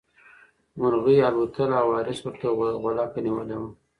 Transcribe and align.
مرغۍ 0.79 1.17
الوتله 1.29 1.75
او 1.81 1.87
وارث 1.93 2.19
ورته 2.23 2.47
غولکه 2.83 3.19
نیولې 3.25 3.57
وه. 3.61 3.69